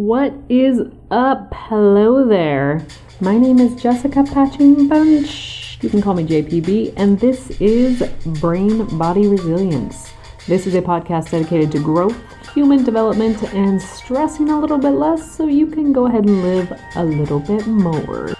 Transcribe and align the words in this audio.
What 0.00 0.32
is 0.48 0.80
up? 1.10 1.52
Hello 1.52 2.26
there. 2.26 2.86
My 3.20 3.36
name 3.36 3.58
is 3.58 3.82
Jessica 3.82 4.24
Patching 4.24 4.88
Bunch. 4.88 5.76
You 5.82 5.90
can 5.90 6.00
call 6.00 6.14
me 6.14 6.24
JPB, 6.24 6.94
and 6.96 7.20
this 7.20 7.50
is 7.60 8.02
Brain 8.40 8.86
Body 8.96 9.28
Resilience. 9.28 10.10
This 10.46 10.66
is 10.66 10.74
a 10.74 10.80
podcast 10.80 11.32
dedicated 11.32 11.70
to 11.72 11.80
growth, 11.80 12.16
human 12.54 12.82
development, 12.82 13.42
and 13.52 13.78
stressing 13.78 14.48
a 14.48 14.58
little 14.58 14.78
bit 14.78 14.92
less 14.92 15.36
so 15.36 15.46
you 15.46 15.66
can 15.66 15.92
go 15.92 16.06
ahead 16.06 16.24
and 16.24 16.44
live 16.44 16.72
a 16.96 17.04
little 17.04 17.40
bit 17.40 17.66
more. 17.66 18.32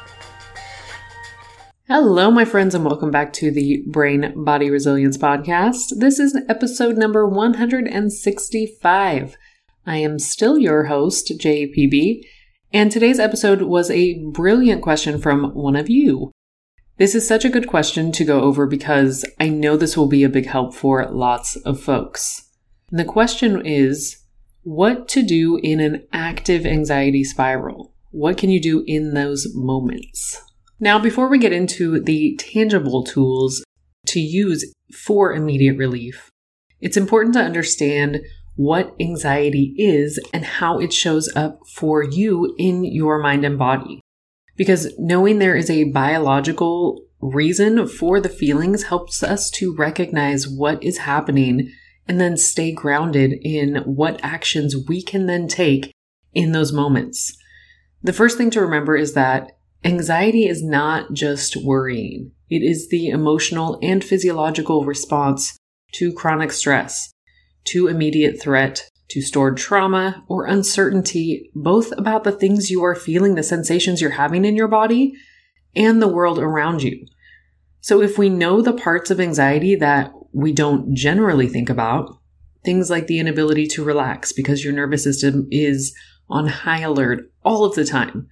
Hello, 1.88 2.30
my 2.30 2.46
friends, 2.46 2.74
and 2.74 2.86
welcome 2.86 3.10
back 3.10 3.34
to 3.34 3.50
the 3.50 3.84
Brain 3.86 4.32
Body 4.34 4.70
Resilience 4.70 5.18
Podcast. 5.18 5.98
This 5.98 6.18
is 6.18 6.34
episode 6.48 6.96
number 6.96 7.26
165. 7.26 9.36
I 9.90 9.96
am 9.96 10.20
still 10.20 10.56
your 10.56 10.84
host, 10.84 11.32
JPB, 11.36 12.20
and 12.72 12.92
today's 12.92 13.18
episode 13.18 13.62
was 13.62 13.90
a 13.90 14.22
brilliant 14.30 14.82
question 14.82 15.20
from 15.20 15.52
one 15.52 15.74
of 15.74 15.90
you. 15.90 16.30
This 16.98 17.16
is 17.16 17.26
such 17.26 17.44
a 17.44 17.48
good 17.48 17.66
question 17.66 18.12
to 18.12 18.24
go 18.24 18.40
over 18.40 18.68
because 18.68 19.24
I 19.40 19.48
know 19.48 19.76
this 19.76 19.96
will 19.96 20.06
be 20.06 20.22
a 20.22 20.28
big 20.28 20.46
help 20.46 20.76
for 20.76 21.04
lots 21.10 21.56
of 21.56 21.80
folks. 21.80 22.50
And 22.92 23.00
the 23.00 23.04
question 23.04 23.66
is 23.66 24.16
what 24.62 25.08
to 25.08 25.24
do 25.24 25.56
in 25.56 25.80
an 25.80 26.06
active 26.12 26.64
anxiety 26.64 27.24
spiral? 27.24 27.92
What 28.12 28.38
can 28.38 28.48
you 28.48 28.60
do 28.60 28.84
in 28.86 29.14
those 29.14 29.48
moments? 29.56 30.40
Now, 30.78 31.00
before 31.00 31.28
we 31.28 31.36
get 31.40 31.52
into 31.52 32.00
the 32.00 32.36
tangible 32.38 33.02
tools 33.02 33.64
to 34.06 34.20
use 34.20 34.72
for 34.94 35.32
immediate 35.32 35.78
relief, 35.78 36.30
it's 36.80 36.96
important 36.96 37.34
to 37.34 37.42
understand 37.42 38.20
what 38.60 38.94
anxiety 39.00 39.74
is 39.78 40.20
and 40.34 40.44
how 40.44 40.78
it 40.78 40.92
shows 40.92 41.32
up 41.34 41.58
for 41.66 42.04
you 42.04 42.54
in 42.58 42.84
your 42.84 43.18
mind 43.18 43.42
and 43.42 43.58
body. 43.58 44.02
Because 44.54 44.92
knowing 44.98 45.38
there 45.38 45.56
is 45.56 45.70
a 45.70 45.84
biological 45.84 47.06
reason 47.22 47.88
for 47.88 48.20
the 48.20 48.28
feelings 48.28 48.82
helps 48.82 49.22
us 49.22 49.50
to 49.52 49.74
recognize 49.74 50.46
what 50.46 50.84
is 50.84 50.98
happening 50.98 51.72
and 52.06 52.20
then 52.20 52.36
stay 52.36 52.70
grounded 52.70 53.32
in 53.40 53.76
what 53.86 54.20
actions 54.22 54.76
we 54.86 55.02
can 55.02 55.24
then 55.24 55.48
take 55.48 55.90
in 56.34 56.52
those 56.52 56.70
moments. 56.70 57.34
The 58.02 58.12
first 58.12 58.36
thing 58.36 58.50
to 58.50 58.60
remember 58.60 58.94
is 58.94 59.14
that 59.14 59.52
anxiety 59.84 60.44
is 60.44 60.62
not 60.62 61.14
just 61.14 61.56
worrying. 61.64 62.32
It 62.50 62.62
is 62.62 62.90
the 62.90 63.08
emotional 63.08 63.78
and 63.80 64.04
physiological 64.04 64.84
response 64.84 65.56
to 65.92 66.12
chronic 66.12 66.52
stress 66.52 67.10
to 67.64 67.88
immediate 67.88 68.40
threat, 68.40 68.88
to 69.08 69.20
stored 69.20 69.56
trauma, 69.56 70.24
or 70.28 70.46
uncertainty, 70.46 71.50
both 71.54 71.92
about 71.98 72.24
the 72.24 72.32
things 72.32 72.70
you 72.70 72.82
are 72.82 72.94
feeling, 72.94 73.34
the 73.34 73.42
sensations 73.42 74.00
you're 74.00 74.10
having 74.10 74.44
in 74.44 74.56
your 74.56 74.68
body, 74.68 75.14
and 75.74 76.00
the 76.00 76.08
world 76.08 76.38
around 76.38 76.82
you. 76.82 77.06
So 77.80 78.02
if 78.02 78.18
we 78.18 78.28
know 78.28 78.60
the 78.60 78.72
parts 78.72 79.10
of 79.10 79.20
anxiety 79.20 79.74
that 79.76 80.12
we 80.32 80.52
don't 80.52 80.94
generally 80.94 81.48
think 81.48 81.70
about, 81.70 82.18
things 82.64 82.90
like 82.90 83.06
the 83.06 83.18
inability 83.18 83.66
to 83.66 83.84
relax 83.84 84.32
because 84.32 84.62
your 84.62 84.72
nervous 84.72 85.04
system 85.04 85.48
is 85.50 85.94
on 86.28 86.46
high 86.46 86.80
alert 86.80 87.30
all 87.42 87.64
of 87.64 87.74
the 87.74 87.84
time, 87.84 88.28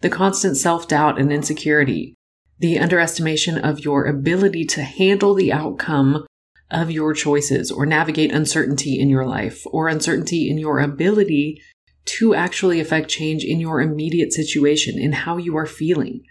the 0.00 0.10
constant 0.10 0.56
self 0.56 0.86
doubt 0.86 1.18
and 1.18 1.32
insecurity, 1.32 2.14
the 2.58 2.78
underestimation 2.78 3.58
of 3.58 3.80
your 3.80 4.04
ability 4.04 4.64
to 4.66 4.82
handle 4.82 5.34
the 5.34 5.52
outcome 5.52 6.26
of 6.70 6.90
your 6.90 7.12
choices 7.12 7.70
or 7.70 7.84
navigate 7.86 8.32
uncertainty 8.32 8.98
in 8.98 9.08
your 9.08 9.26
life 9.26 9.62
or 9.66 9.88
uncertainty 9.88 10.48
in 10.48 10.58
your 10.58 10.80
ability 10.80 11.60
to 12.04 12.34
actually 12.34 12.80
affect 12.80 13.08
change 13.08 13.44
in 13.44 13.60
your 13.60 13.80
immediate 13.80 14.32
situation, 14.32 14.98
in 14.98 15.12
how 15.12 15.36
you 15.36 15.56
are 15.56 15.66
feeling, 15.66 16.22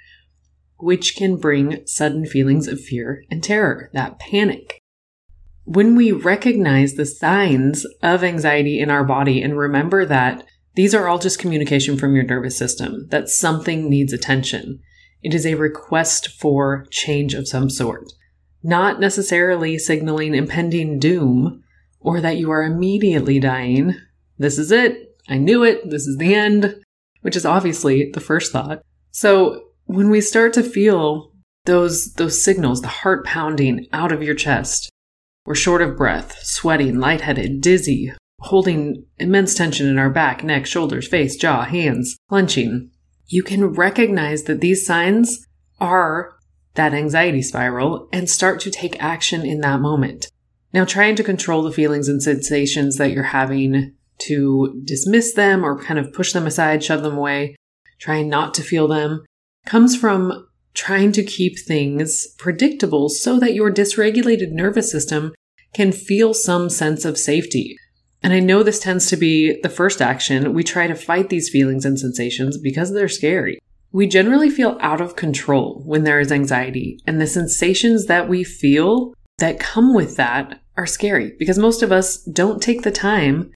which 0.77 1.15
can 1.15 1.37
bring 1.37 1.85
sudden 1.85 2.25
feelings 2.25 2.67
of 2.67 2.79
fear 2.79 3.23
and 3.29 3.43
terror, 3.43 3.89
that 3.93 4.19
panic. 4.19 4.79
When 5.65 5.95
we 5.95 6.11
recognize 6.11 6.93
the 6.93 7.05
signs 7.05 7.85
of 8.01 8.23
anxiety 8.23 8.79
in 8.79 8.89
our 8.89 9.03
body 9.03 9.41
and 9.41 9.57
remember 9.57 10.05
that 10.05 10.43
these 10.75 10.95
are 10.95 11.07
all 11.07 11.19
just 11.19 11.39
communication 11.39 11.97
from 11.97 12.15
your 12.15 12.23
nervous 12.23 12.57
system, 12.57 13.07
that 13.09 13.29
something 13.29 13.89
needs 13.89 14.13
attention. 14.13 14.79
It 15.21 15.33
is 15.33 15.45
a 15.45 15.55
request 15.55 16.29
for 16.29 16.85
change 16.89 17.33
of 17.33 17.47
some 17.47 17.69
sort 17.69 18.13
not 18.63 18.99
necessarily 18.99 19.77
signaling 19.77 20.35
impending 20.35 20.99
doom 20.99 21.63
or 21.99 22.21
that 22.21 22.37
you 22.37 22.51
are 22.51 22.63
immediately 22.63 23.39
dying. 23.39 23.95
This 24.37 24.57
is 24.57 24.71
it. 24.71 25.17
I 25.27 25.37
knew 25.37 25.63
it. 25.63 25.89
This 25.89 26.07
is 26.07 26.17
the 26.17 26.33
end, 26.33 26.81
which 27.21 27.35
is 27.35 27.45
obviously 27.45 28.11
the 28.11 28.19
first 28.19 28.51
thought. 28.51 28.81
So 29.11 29.63
when 29.85 30.09
we 30.09 30.21
start 30.21 30.53
to 30.53 30.63
feel 30.63 31.31
those, 31.65 32.13
those 32.13 32.43
signals, 32.43 32.81
the 32.81 32.87
heart 32.87 33.25
pounding 33.25 33.87
out 33.93 34.11
of 34.11 34.23
your 34.23 34.35
chest, 34.35 34.89
we're 35.45 35.55
short 35.55 35.81
of 35.81 35.97
breath, 35.97 36.37
sweating, 36.43 36.99
lightheaded, 36.99 37.61
dizzy, 37.61 38.13
holding 38.41 39.05
immense 39.17 39.55
tension 39.55 39.87
in 39.87 39.97
our 39.97 40.09
back, 40.09 40.43
neck, 40.43 40.65
shoulders, 40.65 41.07
face, 41.07 41.35
jaw, 41.35 41.63
hands, 41.63 42.17
clenching. 42.29 42.91
You 43.27 43.43
can 43.43 43.65
recognize 43.65 44.43
that 44.43 44.61
these 44.61 44.85
signs 44.85 45.45
are 45.79 46.38
that 46.75 46.93
anxiety 46.93 47.41
spiral 47.41 48.07
and 48.11 48.29
start 48.29 48.59
to 48.61 48.71
take 48.71 49.01
action 49.01 49.45
in 49.45 49.61
that 49.61 49.79
moment. 49.79 50.29
Now, 50.73 50.85
trying 50.85 51.15
to 51.15 51.23
control 51.23 51.63
the 51.63 51.71
feelings 51.71 52.07
and 52.07 52.21
sensations 52.21 52.97
that 52.97 53.11
you're 53.11 53.23
having 53.23 53.95
to 54.19 54.81
dismiss 54.83 55.33
them 55.33 55.65
or 55.65 55.81
kind 55.81 55.99
of 55.99 56.13
push 56.13 56.33
them 56.33 56.45
aside, 56.45 56.83
shove 56.83 57.01
them 57.01 57.17
away, 57.17 57.55
trying 57.99 58.29
not 58.29 58.53
to 58.55 58.61
feel 58.61 58.87
them 58.87 59.25
comes 59.65 59.95
from 59.95 60.47
trying 60.73 61.11
to 61.11 61.23
keep 61.23 61.59
things 61.59 62.27
predictable 62.37 63.09
so 63.09 63.39
that 63.39 63.53
your 63.53 63.71
dysregulated 63.71 64.51
nervous 64.51 64.89
system 64.89 65.33
can 65.73 65.91
feel 65.91 66.33
some 66.33 66.69
sense 66.69 67.05
of 67.05 67.17
safety. 67.17 67.77
And 68.21 68.33
I 68.33 68.39
know 68.39 68.63
this 68.63 68.79
tends 68.79 69.07
to 69.07 69.17
be 69.17 69.59
the 69.61 69.69
first 69.69 70.01
action. 70.01 70.53
We 70.53 70.63
try 70.63 70.87
to 70.87 70.95
fight 70.95 71.29
these 71.29 71.49
feelings 71.49 71.85
and 71.85 71.99
sensations 71.99 72.57
because 72.57 72.91
they're 72.91 73.07
scary. 73.07 73.59
We 73.91 74.07
generally 74.07 74.49
feel 74.49 74.77
out 74.81 75.01
of 75.01 75.15
control 75.15 75.81
when 75.85 76.03
there 76.03 76.19
is 76.19 76.31
anxiety, 76.31 76.99
and 77.07 77.19
the 77.19 77.27
sensations 77.27 78.05
that 78.05 78.29
we 78.29 78.43
feel 78.43 79.13
that 79.39 79.59
come 79.59 79.93
with 79.93 80.15
that 80.17 80.61
are 80.77 80.85
scary 80.85 81.33
because 81.39 81.57
most 81.57 81.81
of 81.81 81.91
us 81.91 82.17
don't 82.23 82.61
take 82.61 82.83
the 82.83 82.91
time 82.91 83.51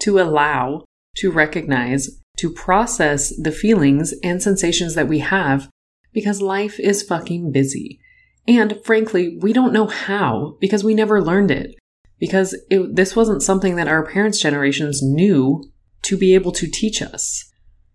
to 0.00 0.18
allow, 0.18 0.84
to 1.16 1.30
recognize, 1.30 2.20
to 2.36 2.52
process 2.52 3.34
the 3.36 3.50
feelings 3.50 4.14
and 4.22 4.42
sensations 4.42 4.94
that 4.94 5.08
we 5.08 5.20
have 5.20 5.68
because 6.12 6.42
life 6.42 6.78
is 6.78 7.02
fucking 7.02 7.50
busy. 7.50 7.98
And 8.46 8.78
frankly, 8.84 9.38
we 9.40 9.52
don't 9.52 9.72
know 9.72 9.86
how 9.86 10.56
because 10.60 10.84
we 10.84 10.94
never 10.94 11.22
learned 11.22 11.50
it. 11.50 11.74
Because 12.18 12.54
it, 12.70 12.96
this 12.96 13.14
wasn't 13.14 13.42
something 13.42 13.76
that 13.76 13.88
our 13.88 14.04
parents' 14.04 14.40
generations 14.40 15.02
knew 15.02 15.62
to 16.02 16.16
be 16.16 16.34
able 16.34 16.52
to 16.52 16.66
teach 16.66 17.00
us. 17.00 17.44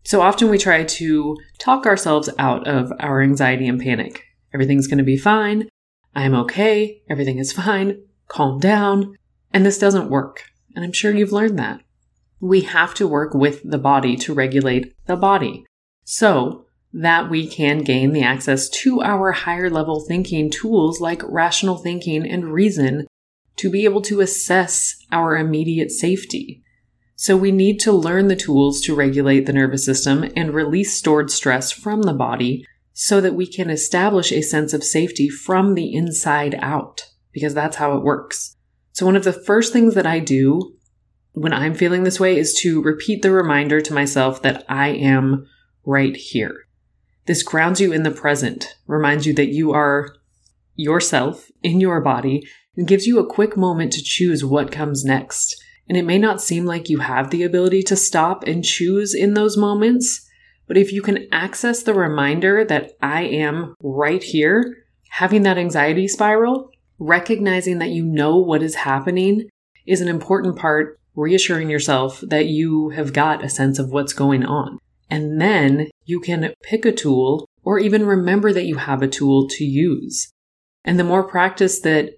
So 0.03 0.21
often 0.21 0.49
we 0.49 0.57
try 0.57 0.83
to 0.83 1.37
talk 1.59 1.85
ourselves 1.85 2.29
out 2.37 2.67
of 2.67 2.91
our 2.99 3.21
anxiety 3.21 3.67
and 3.67 3.79
panic. 3.79 4.23
Everything's 4.53 4.87
going 4.87 4.97
to 4.97 5.03
be 5.03 5.17
fine. 5.17 5.69
I 6.15 6.23
am 6.23 6.35
okay. 6.35 7.01
Everything 7.09 7.39
is 7.39 7.53
fine. 7.53 8.03
Calm 8.27 8.59
down. 8.59 9.15
And 9.51 9.65
this 9.65 9.79
doesn't 9.79 10.09
work. 10.09 10.43
And 10.75 10.83
I'm 10.83 10.91
sure 10.91 11.13
you've 11.13 11.31
learned 11.31 11.57
that. 11.59 11.81
We 12.39 12.61
have 12.61 12.93
to 12.95 13.07
work 13.07 13.33
with 13.33 13.61
the 13.63 13.77
body 13.77 14.15
to 14.17 14.33
regulate 14.33 14.93
the 15.05 15.15
body 15.15 15.65
so 16.03 16.65
that 16.91 17.29
we 17.29 17.47
can 17.47 17.79
gain 17.79 18.11
the 18.11 18.23
access 18.23 18.69
to 18.69 19.01
our 19.01 19.31
higher 19.31 19.69
level 19.69 20.01
thinking 20.01 20.49
tools 20.49 20.99
like 20.99 21.21
rational 21.23 21.77
thinking 21.77 22.29
and 22.29 22.53
reason 22.53 23.07
to 23.55 23.69
be 23.69 23.85
able 23.85 24.01
to 24.01 24.19
assess 24.19 24.95
our 25.11 25.37
immediate 25.37 25.91
safety. 25.91 26.62
So 27.15 27.37
we 27.37 27.51
need 27.51 27.79
to 27.81 27.91
learn 27.91 28.27
the 28.27 28.35
tools 28.35 28.81
to 28.81 28.95
regulate 28.95 29.45
the 29.45 29.53
nervous 29.53 29.85
system 29.85 30.31
and 30.35 30.53
release 30.53 30.97
stored 30.97 31.31
stress 31.31 31.71
from 31.71 32.01
the 32.01 32.13
body 32.13 32.65
so 32.91 33.21
that 33.21 33.35
we 33.35 33.47
can 33.47 33.69
establish 33.69 34.31
a 34.31 34.41
sense 34.41 34.73
of 34.73 34.83
safety 34.83 35.29
from 35.29 35.73
the 35.73 35.93
inside 35.93 36.55
out, 36.59 37.09
because 37.31 37.53
that's 37.53 37.77
how 37.77 37.95
it 37.95 38.03
works. 38.03 38.55
So 38.91 39.05
one 39.05 39.15
of 39.15 39.23
the 39.23 39.33
first 39.33 39.73
things 39.73 39.95
that 39.95 40.05
I 40.05 40.19
do 40.19 40.75
when 41.31 41.53
I'm 41.53 41.73
feeling 41.73 42.03
this 42.03 42.19
way 42.19 42.37
is 42.37 42.53
to 42.61 42.81
repeat 42.81 43.21
the 43.23 43.31
reminder 43.31 43.81
to 43.81 43.93
myself 43.93 44.41
that 44.43 44.63
I 44.69 44.89
am 44.89 45.47
right 45.85 46.15
here. 46.15 46.67
This 47.25 47.41
grounds 47.41 47.81
you 47.81 47.91
in 47.91 48.03
the 48.03 48.11
present, 48.11 48.75
reminds 48.85 49.25
you 49.25 49.33
that 49.33 49.47
you 49.47 49.71
are 49.71 50.15
yourself 50.75 51.49
in 51.63 51.79
your 51.79 52.01
body, 52.01 52.47
and 52.75 52.87
gives 52.87 53.07
you 53.07 53.17
a 53.17 53.25
quick 53.25 53.55
moment 53.55 53.93
to 53.93 54.03
choose 54.03 54.43
what 54.43 54.71
comes 54.71 55.03
next 55.03 55.62
and 55.87 55.97
it 55.97 56.05
may 56.05 56.17
not 56.17 56.41
seem 56.41 56.65
like 56.65 56.89
you 56.89 56.99
have 56.99 57.29
the 57.29 57.43
ability 57.43 57.83
to 57.83 57.95
stop 57.95 58.43
and 58.43 58.63
choose 58.63 59.13
in 59.13 59.33
those 59.33 59.57
moments, 59.57 60.29
but 60.67 60.77
if 60.77 60.91
you 60.91 61.01
can 61.01 61.27
access 61.31 61.83
the 61.83 61.93
reminder 61.93 62.63
that 62.65 62.93
I 63.01 63.23
am 63.23 63.75
right 63.81 64.23
here, 64.23 64.85
having 65.09 65.43
that 65.43 65.57
anxiety 65.57 66.07
spiral, 66.07 66.71
recognizing 66.99 67.79
that 67.79 67.89
you 67.89 68.05
know 68.05 68.37
what 68.37 68.63
is 68.63 68.75
happening 68.75 69.49
is 69.85 70.01
an 70.01 70.07
important 70.07 70.57
part 70.57 70.99
reassuring 71.15 71.69
yourself 71.69 72.23
that 72.27 72.47
you 72.47 72.89
have 72.89 73.13
got 73.13 73.43
a 73.43 73.49
sense 73.49 73.77
of 73.77 73.91
what's 73.91 74.13
going 74.13 74.45
on. 74.45 74.79
And 75.09 75.39
then 75.39 75.89
you 76.05 76.19
can 76.19 76.53
pick 76.63 76.85
a 76.85 76.91
tool 76.91 77.47
or 77.63 77.77
even 77.77 78.05
remember 78.05 78.51
that 78.53 78.65
you 78.65 78.77
have 78.77 79.01
a 79.01 79.07
tool 79.07 79.47
to 79.49 79.63
use. 79.63 80.31
And 80.83 80.99
the 80.99 81.03
more 81.03 81.23
practice 81.23 81.79
that 81.81 82.13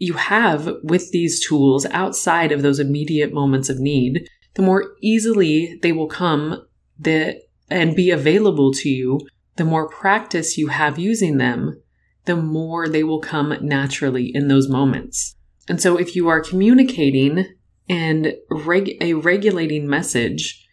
you 0.00 0.14
have 0.14 0.68
with 0.82 1.12
these 1.12 1.46
tools 1.46 1.84
outside 1.90 2.50
of 2.50 2.62
those 2.62 2.80
immediate 2.80 3.32
moments 3.32 3.68
of 3.68 3.78
need, 3.78 4.28
the 4.54 4.62
more 4.62 4.94
easily 5.02 5.78
they 5.82 5.92
will 5.92 6.08
come 6.08 6.66
the, 6.98 7.40
and 7.68 7.94
be 7.94 8.10
available 8.10 8.72
to 8.72 8.88
you. 8.88 9.20
The 9.56 9.64
more 9.64 9.88
practice 9.88 10.56
you 10.56 10.68
have 10.68 10.98
using 10.98 11.36
them, 11.36 11.80
the 12.24 12.34
more 12.34 12.88
they 12.88 13.04
will 13.04 13.20
come 13.20 13.54
naturally 13.60 14.34
in 14.34 14.48
those 14.48 14.70
moments. 14.70 15.36
And 15.68 15.82
so 15.82 15.98
if 15.98 16.16
you 16.16 16.28
are 16.28 16.40
communicating 16.40 17.44
and 17.88 18.34
reg- 18.50 18.96
a 19.02 19.14
regulating 19.14 19.86
message 19.86 20.66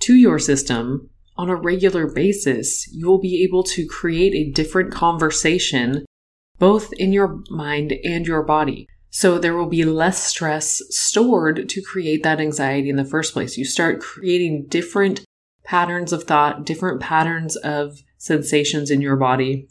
to 0.00 0.14
your 0.14 0.38
system 0.38 1.10
on 1.36 1.50
a 1.50 1.56
regular 1.56 2.06
basis, 2.06 2.88
you 2.92 3.08
will 3.08 3.20
be 3.20 3.42
able 3.42 3.64
to 3.64 3.84
create 3.86 4.34
a 4.34 4.52
different 4.52 4.92
conversation 4.92 6.04
both 6.58 6.92
in 6.94 7.12
your 7.12 7.40
mind 7.50 7.92
and 8.04 8.26
your 8.26 8.42
body. 8.42 8.86
So 9.10 9.38
there 9.38 9.54
will 9.54 9.68
be 9.68 9.84
less 9.84 10.24
stress 10.24 10.82
stored 10.90 11.68
to 11.68 11.82
create 11.82 12.22
that 12.24 12.40
anxiety 12.40 12.90
in 12.90 12.96
the 12.96 13.04
first 13.04 13.32
place. 13.32 13.56
You 13.56 13.64
start 13.64 14.00
creating 14.00 14.66
different 14.68 15.24
patterns 15.64 16.12
of 16.12 16.24
thought, 16.24 16.66
different 16.66 17.00
patterns 17.00 17.56
of 17.56 18.02
sensations 18.18 18.90
in 18.90 19.00
your 19.00 19.16
body, 19.16 19.68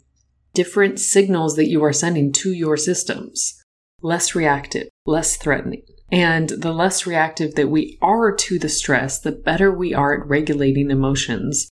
different 0.54 0.98
signals 0.98 1.56
that 1.56 1.68
you 1.68 1.84
are 1.84 1.92
sending 1.92 2.32
to 2.32 2.52
your 2.52 2.76
systems. 2.76 3.60
Less 4.00 4.34
reactive, 4.34 4.88
less 5.06 5.36
threatening. 5.36 5.82
And 6.10 6.48
the 6.50 6.72
less 6.72 7.06
reactive 7.06 7.54
that 7.54 7.68
we 7.68 7.98
are 8.00 8.34
to 8.34 8.58
the 8.58 8.68
stress, 8.68 9.18
the 9.18 9.32
better 9.32 9.72
we 9.72 9.92
are 9.92 10.20
at 10.20 10.26
regulating 10.26 10.90
emotions. 10.90 11.68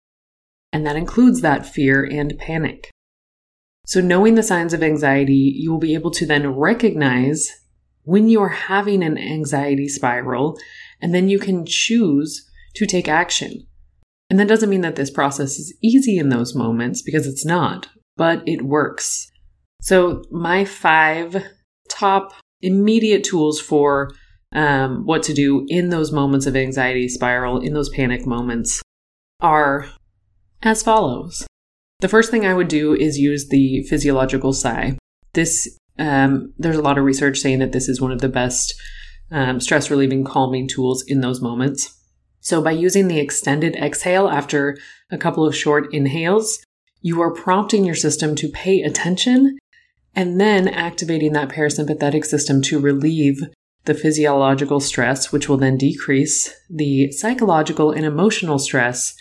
And 0.72 0.86
that 0.86 0.96
includes 0.96 1.42
that 1.42 1.66
fear 1.66 2.02
and 2.02 2.36
panic. 2.38 2.90
So, 3.92 4.00
knowing 4.00 4.36
the 4.36 4.42
signs 4.42 4.72
of 4.72 4.82
anxiety, 4.82 5.52
you 5.54 5.70
will 5.70 5.78
be 5.78 5.92
able 5.92 6.12
to 6.12 6.24
then 6.24 6.56
recognize 6.56 7.50
when 8.04 8.26
you 8.26 8.40
are 8.40 8.48
having 8.48 9.02
an 9.02 9.18
anxiety 9.18 9.86
spiral, 9.86 10.58
and 11.02 11.14
then 11.14 11.28
you 11.28 11.38
can 11.38 11.66
choose 11.66 12.48
to 12.76 12.86
take 12.86 13.06
action. 13.06 13.66
And 14.30 14.40
that 14.40 14.48
doesn't 14.48 14.70
mean 14.70 14.80
that 14.80 14.96
this 14.96 15.10
process 15.10 15.58
is 15.58 15.76
easy 15.82 16.16
in 16.16 16.30
those 16.30 16.54
moments 16.54 17.02
because 17.02 17.26
it's 17.26 17.44
not, 17.44 17.86
but 18.16 18.42
it 18.46 18.62
works. 18.62 19.30
So, 19.82 20.24
my 20.30 20.64
five 20.64 21.44
top 21.90 22.32
immediate 22.62 23.24
tools 23.24 23.60
for 23.60 24.10
um, 24.54 25.04
what 25.04 25.22
to 25.24 25.34
do 25.34 25.66
in 25.68 25.90
those 25.90 26.10
moments 26.10 26.46
of 26.46 26.56
anxiety 26.56 27.08
spiral, 27.08 27.60
in 27.60 27.74
those 27.74 27.90
panic 27.90 28.24
moments, 28.24 28.80
are 29.40 29.86
as 30.62 30.82
follows. 30.82 31.46
The 32.02 32.08
first 32.08 32.32
thing 32.32 32.44
I 32.44 32.52
would 32.52 32.66
do 32.66 32.94
is 32.94 33.16
use 33.16 33.48
the 33.48 33.84
physiological 33.84 34.52
sigh. 34.52 34.98
This, 35.34 35.78
um, 36.00 36.52
there's 36.58 36.76
a 36.76 36.82
lot 36.82 36.98
of 36.98 37.04
research 37.04 37.38
saying 37.38 37.60
that 37.60 37.70
this 37.70 37.88
is 37.88 38.00
one 38.00 38.10
of 38.10 38.20
the 38.20 38.28
best 38.28 38.74
um, 39.30 39.60
stress 39.60 39.88
relieving 39.88 40.24
calming 40.24 40.66
tools 40.66 41.04
in 41.06 41.20
those 41.20 41.40
moments. 41.40 41.96
So 42.40 42.60
by 42.60 42.72
using 42.72 43.06
the 43.06 43.20
extended 43.20 43.76
exhale 43.76 44.28
after 44.28 44.76
a 45.12 45.16
couple 45.16 45.46
of 45.46 45.54
short 45.54 45.94
inhales, 45.94 46.58
you 47.02 47.20
are 47.20 47.30
prompting 47.30 47.84
your 47.84 47.94
system 47.94 48.34
to 48.34 48.48
pay 48.48 48.82
attention 48.82 49.56
and 50.12 50.40
then 50.40 50.66
activating 50.66 51.34
that 51.34 51.50
parasympathetic 51.50 52.24
system 52.24 52.62
to 52.62 52.80
relieve 52.80 53.40
the 53.84 53.94
physiological 53.94 54.80
stress, 54.80 55.30
which 55.30 55.48
will 55.48 55.56
then 55.56 55.76
decrease 55.76 56.52
the 56.68 57.12
psychological 57.12 57.92
and 57.92 58.04
emotional 58.04 58.58
stress 58.58 59.14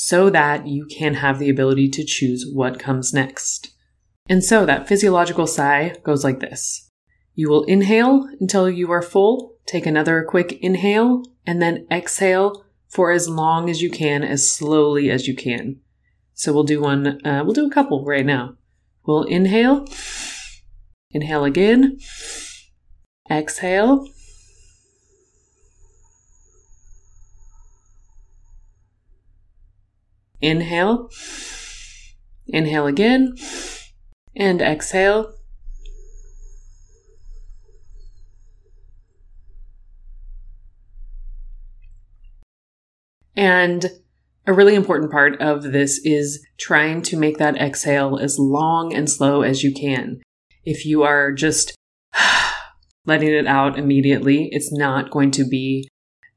so 0.00 0.30
that 0.30 0.68
you 0.68 0.86
can 0.86 1.14
have 1.14 1.40
the 1.40 1.50
ability 1.50 1.88
to 1.88 2.04
choose 2.04 2.46
what 2.48 2.78
comes 2.78 3.12
next. 3.12 3.74
And 4.28 4.44
so 4.44 4.64
that 4.64 4.86
physiological 4.86 5.48
sigh 5.48 5.96
goes 6.04 6.22
like 6.22 6.38
this. 6.38 6.88
You 7.34 7.48
will 7.48 7.64
inhale 7.64 8.28
until 8.38 8.70
you 8.70 8.92
are 8.92 9.02
full, 9.02 9.56
take 9.66 9.86
another 9.86 10.22
quick 10.22 10.52
inhale, 10.62 11.24
and 11.44 11.60
then 11.60 11.84
exhale 11.90 12.64
for 12.88 13.10
as 13.10 13.28
long 13.28 13.68
as 13.68 13.82
you 13.82 13.90
can, 13.90 14.22
as 14.22 14.48
slowly 14.48 15.10
as 15.10 15.26
you 15.26 15.34
can. 15.34 15.80
So 16.32 16.52
we'll 16.52 16.62
do 16.62 16.80
one, 16.80 17.26
uh, 17.26 17.42
we'll 17.44 17.52
do 17.52 17.66
a 17.66 17.74
couple 17.74 18.04
right 18.04 18.24
now. 18.24 18.54
We'll 19.04 19.24
inhale, 19.24 19.84
inhale 21.10 21.44
again, 21.44 21.98
exhale, 23.28 24.06
Inhale. 30.40 31.10
Inhale 32.46 32.86
again. 32.86 33.34
And 34.36 34.62
exhale. 34.62 35.34
And 43.36 43.86
a 44.48 44.52
really 44.52 44.74
important 44.74 45.12
part 45.12 45.40
of 45.40 45.62
this 45.62 46.00
is 46.04 46.44
trying 46.58 47.02
to 47.02 47.16
make 47.16 47.38
that 47.38 47.56
exhale 47.56 48.18
as 48.18 48.38
long 48.38 48.92
and 48.92 49.08
slow 49.08 49.42
as 49.42 49.62
you 49.62 49.72
can. 49.72 50.20
If 50.64 50.84
you 50.84 51.02
are 51.04 51.32
just 51.32 51.76
letting 53.06 53.32
it 53.32 53.46
out 53.46 53.78
immediately, 53.78 54.48
it's 54.50 54.72
not 54.72 55.10
going 55.10 55.30
to 55.32 55.44
be 55.44 55.86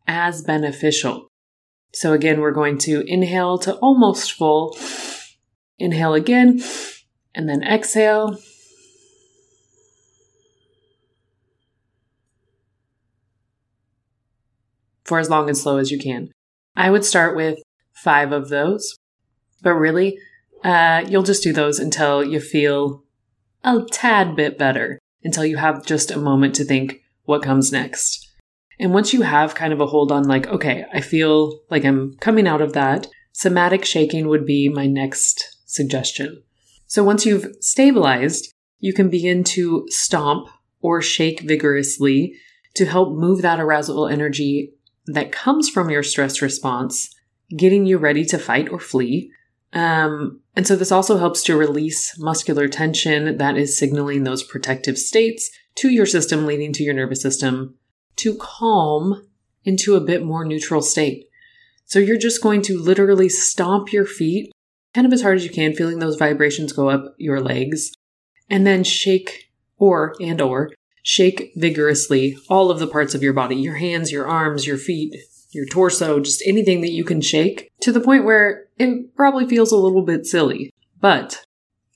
as 0.08 0.44
beneficial. 0.44 1.31
So 1.94 2.14
again, 2.14 2.40
we're 2.40 2.52
going 2.52 2.78
to 2.80 3.04
inhale 3.06 3.58
to 3.60 3.76
almost 3.76 4.32
full. 4.34 4.78
Inhale 5.78 6.14
again, 6.14 6.62
and 7.34 7.50
then 7.50 7.64
exhale. 7.64 8.38
For 15.04 15.20
as 15.20 15.30
long 15.30 15.50
and 15.50 15.58
slow 15.58 15.78
as 15.78 15.92
you 15.92 16.00
can. 16.00 16.32
I 16.76 16.90
would 16.90 17.04
start 17.04 17.36
with 17.36 17.60
five 17.94 18.32
of 18.32 18.50
those, 18.50 18.96
but 19.62 19.74
really, 19.74 20.18
uh, 20.64 21.04
you'll 21.08 21.24
just 21.24 21.44
do 21.44 21.52
those 21.52 21.80
until 21.80 22.24
you 22.24 22.40
feel 22.40 23.04
a 23.64 23.82
tad 23.92 24.36
bit 24.36 24.58
better, 24.58 25.00
until 25.24 25.46
you 25.46 25.58
have 25.58 25.86
just 25.86 26.12
a 26.12 26.18
moment 26.18 26.56
to 26.56 26.64
think 26.64 27.02
what 27.26 27.44
comes 27.44 27.72
next. 27.72 28.31
And 28.82 28.96
once 28.96 29.14
you 29.14 29.22
have 29.22 29.54
kind 29.54 29.72
of 29.72 29.80
a 29.80 29.86
hold 29.86 30.12
on, 30.12 30.24
like, 30.24 30.48
okay, 30.48 30.86
I 30.92 31.02
feel 31.02 31.62
like 31.70 31.86
I'm 31.86 32.16
coming 32.16 32.48
out 32.48 32.62
of 32.62 32.74
that, 32.74 33.06
somatic 33.32 33.86
shaking 33.86 34.28
would 34.28 34.44
be 34.44 34.70
my 34.70 34.88
next 34.88 35.60
suggestion. 35.66 36.42
So 36.88 37.04
once 37.04 37.24
you've 37.24 37.46
stabilized, 37.60 38.52
you 38.80 38.92
can 38.92 39.12
begin 39.12 39.44
to 39.44 39.86
stomp 39.90 40.50
or 40.82 41.00
shake 41.00 41.42
vigorously 41.42 42.34
to 42.74 42.88
help 42.88 43.14
move 43.14 43.44
that 43.44 43.60
arousal 43.60 44.08
energy 44.08 44.74
that 45.06 45.32
comes 45.32 45.70
from 45.70 45.92
your 45.92 46.02
stress 46.02 46.42
response, 46.42 47.14
getting 47.56 47.86
you 47.86 48.00
ready 48.00 48.26
to 48.26 48.40
fight 48.40 48.68
or 48.70 48.80
flee. 48.80 49.32
Um, 49.74 50.42
and 50.56 50.66
so 50.66 50.76
this 50.76 50.92
also 50.92 51.20
helps 51.20 51.44
to 51.44 51.56
release 51.56 52.18
muscular 52.18 52.68
tension 52.68 53.38
that 53.38 53.58
is 53.58 53.78
signaling 53.78 54.24
those 54.24 54.42
protective 54.42 54.98
states 54.98 55.52
to 55.76 55.90
your 55.90 56.08
system, 56.08 56.48
leading 56.48 56.74
to 56.74 56.84
your 56.84 56.96
nervous 56.96 57.22
system 57.22 57.76
to 58.22 58.36
calm 58.38 59.28
into 59.64 59.96
a 59.96 60.02
bit 60.02 60.24
more 60.24 60.46
neutral 60.46 60.82
state. 60.82 61.28
So 61.86 62.00
you're 62.00 62.18
just 62.18 62.42
going 62.42 62.62
to 62.64 62.80
literally 62.80 63.30
stomp 63.30 63.92
your 63.92 64.06
feet 64.06 64.52
kind 64.94 65.08
of 65.08 65.14
as 65.14 65.22
hard 65.22 65.38
as 65.38 65.44
you 65.44 65.50
can, 65.50 65.74
feeling 65.74 66.00
those 66.00 66.18
vibrations 66.18 66.74
go 66.74 66.90
up 66.90 67.16
your 67.18 67.40
legs, 67.40 67.92
and 68.50 68.66
then 68.68 68.84
shake 68.84 69.52
or 69.78 70.16
and 70.20 70.42
or 70.42 70.72
shake 71.04 71.52
vigorously 71.56 72.38
all 72.50 72.70
of 72.70 72.80
the 72.80 72.88
parts 72.88 73.16
of 73.16 73.24
your 73.24 73.34
body, 73.34 73.56
your 73.56 73.76
hands, 73.76 74.12
your 74.12 74.28
arms, 74.28 74.68
your 74.68 74.78
feet, 74.78 75.16
your 75.52 75.66
torso, 75.66 76.20
just 76.20 76.44
anything 76.46 76.82
that 76.82 76.92
you 76.92 77.04
can 77.04 77.22
shake 77.22 77.72
to 77.82 77.92
the 77.92 78.00
point 78.00 78.26
where 78.26 78.66
it 78.78 79.16
probably 79.16 79.48
feels 79.48 79.72
a 79.72 79.78
little 79.78 80.04
bit 80.04 80.26
silly. 80.26 80.72
But 81.00 81.44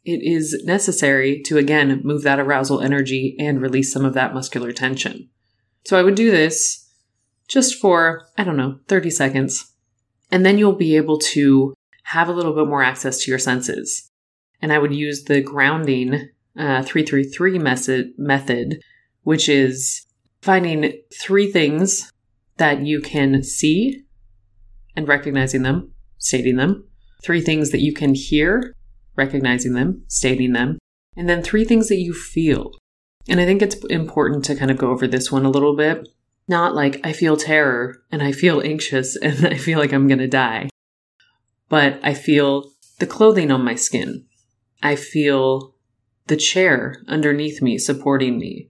it 0.04 0.22
is 0.24 0.64
necessary 0.66 1.42
to 1.44 1.58
again 1.58 2.02
move 2.04 2.24
that 2.24 2.40
arousal 2.40 2.82
energy 2.82 3.36
and 3.40 3.62
release 3.62 3.92
some 3.92 4.06
of 4.06 4.14
that 4.14 4.34
muscular 4.34 4.72
tension. 4.72 5.30
So 5.86 5.98
I 5.98 6.04
would 6.04 6.16
do 6.16 6.32
this 6.32 6.90
just 7.48 7.80
for, 7.80 8.28
I 8.38 8.44
don't 8.44 8.58
know, 8.58 8.80
30 8.88 9.10
seconds. 9.12 9.72
And 10.32 10.46
then 10.46 10.58
you'll 10.58 10.74
be 10.74 10.96
able 10.96 11.20
to 11.20 11.74
have 12.04 12.28
a 12.28 12.34
little 12.34 12.54
bit 12.54 12.68
more 12.68 12.84
access 12.84 13.24
to 13.24 13.32
your 13.32 13.40
senses. 13.40 14.10
And 14.62 14.74
I 14.74 14.80
would 14.80 14.94
use 14.94 15.24
the 15.24 15.42
grounding 15.42 16.30
uh, 16.58 16.82
333 16.84 17.60
method, 17.60 18.14
method, 18.18 18.80
which 19.24 19.48
is 19.48 20.06
finding 20.42 20.94
three 21.14 21.52
things 21.52 22.12
that 22.58 22.82
you 22.82 23.02
can 23.02 23.44
see 23.44 24.04
and 24.96 25.08
recognizing 25.08 25.64
them, 25.64 25.92
stating 26.18 26.56
them, 26.56 26.88
three 27.24 27.42
things 27.42 27.72
that 27.72 27.82
you 27.82 27.94
can 27.94 28.16
hear, 28.16 28.74
recognizing 29.16 29.74
them, 29.74 30.04
stating 30.08 30.54
them, 30.54 30.80
and 31.18 31.30
then 31.30 31.44
three 31.44 31.66
things 31.66 31.90
that 31.90 32.00
you 32.00 32.14
feel 32.14 32.72
and 33.28 33.40
I 33.40 33.46
think 33.46 33.62
it's 33.62 33.76
important 33.86 34.46
to 34.46 34.56
kind 34.56 34.72
of 34.72 34.78
go 34.78 34.90
over 34.90 35.08
this 35.08 35.32
one 35.32 35.46
a 35.46 35.50
little 35.50 35.76
bit. 35.76 36.08
Not 36.48 36.76
like 36.76 37.00
I 37.04 37.12
feel 37.12 37.38
terror 37.38 38.04
and 38.12 38.22
I 38.22 38.32
feel 38.32 38.62
anxious 38.62 39.16
and 39.22 39.46
I 39.48 39.58
feel 39.58 39.80
like 39.80 39.94
I'm 39.94 40.08
going 40.08 40.20
to 40.20 40.28
die, 40.28 40.70
but 41.70 42.00
I 42.04 42.14
feel 42.14 42.72
the 43.00 43.08
clothing 43.08 43.52
on 43.52 43.64
my 43.64 43.76
skin. 43.76 44.26
I 44.84 44.96
feel 44.96 45.76
the 46.28 46.36
chair 46.36 47.02
underneath 47.08 47.62
me 47.62 47.78
supporting 47.78 48.38
me. 48.38 48.70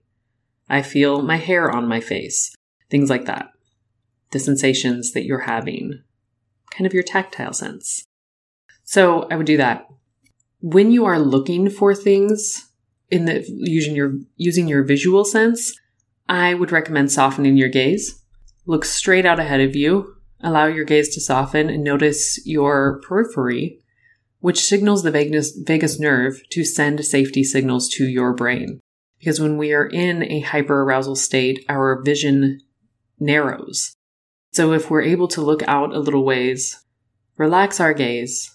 I 0.68 0.82
feel 0.82 1.22
my 1.22 1.36
hair 1.36 1.70
on 1.70 1.86
my 1.86 2.00
face. 2.00 2.54
Things 2.90 3.10
like 3.10 3.26
that. 3.26 3.50
The 4.32 4.38
sensations 4.38 5.12
that 5.12 5.24
you're 5.24 5.40
having, 5.40 6.02
kind 6.70 6.86
of 6.86 6.94
your 6.94 7.02
tactile 7.02 7.52
sense. 7.52 8.04
So 8.84 9.26
I 9.30 9.36
would 9.36 9.46
do 9.46 9.56
that. 9.56 9.86
When 10.60 10.90
you 10.90 11.04
are 11.04 11.18
looking 11.18 11.70
for 11.70 11.94
things 11.94 12.65
in 13.10 13.24
the 13.26 13.44
using 13.48 13.94
your 13.94 14.14
using 14.36 14.68
your 14.68 14.82
visual 14.82 15.24
sense, 15.24 15.78
I 16.28 16.54
would 16.54 16.72
recommend 16.72 17.12
softening 17.12 17.56
your 17.56 17.68
gaze. 17.68 18.22
Look 18.66 18.84
straight 18.84 19.26
out 19.26 19.38
ahead 19.38 19.60
of 19.60 19.76
you. 19.76 20.16
Allow 20.40 20.66
your 20.66 20.84
gaze 20.84 21.14
to 21.14 21.20
soften 21.20 21.70
and 21.70 21.82
notice 21.82 22.44
your 22.46 23.00
periphery, 23.06 23.80
which 24.40 24.64
signals 24.64 25.02
the 25.02 25.10
vagus, 25.10 25.56
vagus 25.56 25.98
nerve 25.98 26.42
to 26.50 26.64
send 26.64 27.04
safety 27.04 27.42
signals 27.42 27.88
to 27.90 28.06
your 28.06 28.34
brain. 28.34 28.80
Because 29.18 29.40
when 29.40 29.56
we 29.56 29.72
are 29.72 29.86
in 29.86 30.22
a 30.24 30.42
hyperarousal 30.42 31.16
state, 31.16 31.64
our 31.68 32.02
vision 32.02 32.60
narrows. 33.18 33.94
So 34.52 34.72
if 34.72 34.90
we're 34.90 35.02
able 35.02 35.28
to 35.28 35.40
look 35.40 35.62
out 35.66 35.94
a 35.94 36.00
little 36.00 36.24
ways, 36.24 36.84
relax 37.38 37.80
our 37.80 37.94
gaze, 37.94 38.54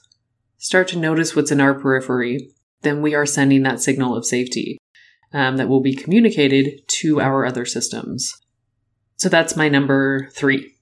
start 0.58 0.88
to 0.90 1.00
notice 1.00 1.36
what's 1.36 1.52
in 1.52 1.62
our 1.62 1.74
periphery, 1.74 2.50
then 2.82 3.02
we 3.02 3.16
are 3.16 3.26
sending 3.26 3.64
that 3.64 3.82
signal 3.82 4.16
of 4.16 4.26
safety 4.26 4.78
um, 5.34 5.58
that 5.58 5.70
will 5.70 5.82
be 5.82 5.96
communicated 5.96 6.82
to 6.88 7.22
our 7.22 7.46
other 7.46 7.66
systems. 7.66 8.34
So 9.18 9.30
that's 9.30 9.56
my 9.56 9.70
number 9.70 10.30
three. 10.34 10.76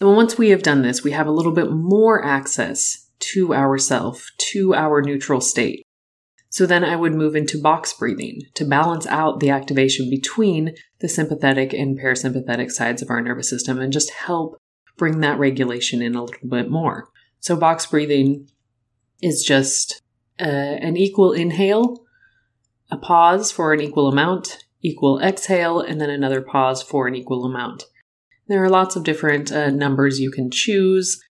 And 0.00 0.14
once 0.14 0.38
we 0.38 0.50
have 0.50 0.62
done 0.62 0.82
this, 0.82 1.02
we 1.02 1.10
have 1.10 1.26
a 1.26 1.32
little 1.32 1.52
bit 1.52 1.70
more 1.70 2.24
access 2.24 3.08
to 3.18 3.52
ourself, 3.52 4.30
to 4.52 4.74
our 4.74 5.02
neutral 5.02 5.40
state. 5.40 5.84
So 6.50 6.66
then 6.66 6.84
I 6.84 6.96
would 6.96 7.14
move 7.14 7.36
into 7.36 7.60
box 7.60 7.92
breathing 7.92 8.42
to 8.54 8.64
balance 8.64 9.06
out 9.06 9.40
the 9.40 9.50
activation 9.50 10.08
between 10.08 10.74
the 11.00 11.08
sympathetic 11.08 11.72
and 11.72 11.98
parasympathetic 11.98 12.70
sides 12.70 13.02
of 13.02 13.10
our 13.10 13.20
nervous 13.20 13.50
system 13.50 13.78
and 13.80 13.92
just 13.92 14.10
help 14.10 14.56
bring 14.96 15.20
that 15.20 15.38
regulation 15.38 16.00
in 16.00 16.14
a 16.14 16.22
little 16.22 16.48
bit 16.48 16.70
more. 16.70 17.08
So 17.40 17.56
box 17.56 17.86
breathing 17.86 18.48
is 19.22 19.44
just 19.44 20.00
uh, 20.40 20.44
an 20.44 20.96
equal 20.96 21.32
inhale 21.32 22.04
a 22.90 22.96
pause 22.96 23.52
for 23.52 23.72
an 23.72 23.80
equal 23.80 24.08
amount, 24.08 24.64
equal 24.82 25.20
exhale, 25.20 25.80
and 25.80 26.00
then 26.00 26.10
another 26.10 26.40
pause 26.40 26.82
for 26.82 27.06
an 27.06 27.14
equal 27.14 27.44
amount. 27.44 27.84
There 28.46 28.62
are 28.64 28.70
lots 28.70 28.96
of 28.96 29.04
different 29.04 29.52
uh, 29.52 29.70
numbers 29.70 30.20
you 30.20 30.30
can 30.30 30.50
choose. 30.50 31.22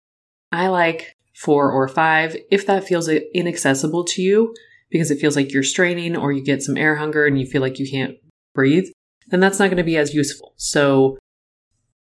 I 0.52 0.68
like 0.68 1.16
four 1.36 1.72
or 1.72 1.88
five 1.88 2.36
if 2.52 2.66
that 2.68 2.84
feels 2.84 3.10
inaccessible 3.10 4.04
to 4.04 4.22
you 4.22 4.54
because 4.90 5.12
it 5.12 5.20
feels 5.20 5.36
like 5.36 5.52
you're 5.52 5.64
straining 5.64 6.16
or 6.16 6.32
you 6.32 6.44
get 6.44 6.64
some 6.64 6.78
air 6.78 6.96
hunger 6.96 7.26
and 7.26 7.40
you 7.40 7.46
feel 7.46 7.62
like 7.62 7.80
you 7.80 7.90
can't 7.90 8.16
breathe, 8.54 8.88
then 9.30 9.40
that's 9.40 9.60
not 9.60 9.68
going 9.68 9.78
to 9.78 9.84
be 9.84 9.98
as 9.98 10.14
useful. 10.14 10.54
So 10.58 11.18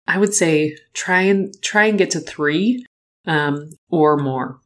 I 0.07 0.19
would 0.19 0.35
say 0.35 0.76
try 0.93 1.23
and 1.23 1.55
try 1.62 1.87
and 1.87 1.99
get 1.99 2.11
to 2.11 2.21
three 2.21 2.85
um, 3.26 3.71
or 3.90 4.17
more. 4.17 4.61